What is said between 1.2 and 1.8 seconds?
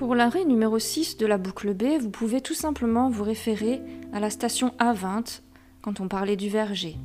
la boucle